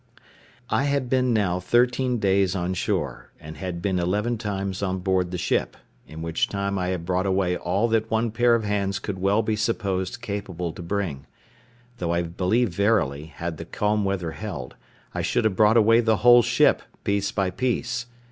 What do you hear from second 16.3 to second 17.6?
ship, piece by